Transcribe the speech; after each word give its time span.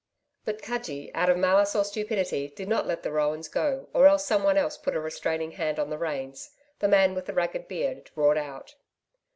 But 0.45 0.63
Cudgee, 0.63 1.11
out 1.13 1.29
of 1.29 1.37
malice 1.37 1.75
or 1.75 1.83
stupidity, 1.83 2.47
did 2.49 2.67
not 2.67 2.87
let 2.87 3.03
the 3.03 3.11
roans 3.11 3.47
go 3.47 3.87
or 3.93 4.07
else 4.07 4.25
someone 4.25 4.57
else 4.57 4.75
put 4.75 4.95
a 4.95 4.99
restraining 4.99 5.51
hand 5.51 5.77
on 5.77 5.91
the 5.91 5.97
reins. 5.99 6.49
The 6.79 6.87
man 6.87 7.13
with 7.13 7.27
the 7.27 7.33
ragged 7.35 7.67
beard 7.67 8.09
roared 8.15 8.39
out. 8.39 8.73